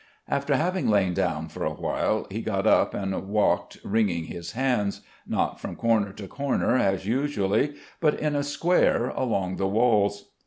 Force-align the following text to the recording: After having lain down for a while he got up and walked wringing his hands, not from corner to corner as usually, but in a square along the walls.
After 0.27 0.55
having 0.55 0.87
lain 0.87 1.13
down 1.13 1.47
for 1.47 1.63
a 1.63 1.69
while 1.75 2.25
he 2.31 2.41
got 2.41 2.65
up 2.65 2.95
and 2.95 3.27
walked 3.29 3.77
wringing 3.83 4.23
his 4.23 4.53
hands, 4.53 5.01
not 5.27 5.59
from 5.59 5.75
corner 5.75 6.11
to 6.13 6.27
corner 6.27 6.75
as 6.75 7.05
usually, 7.05 7.75
but 7.99 8.19
in 8.19 8.35
a 8.35 8.41
square 8.41 9.09
along 9.09 9.57
the 9.57 9.67
walls. 9.67 10.31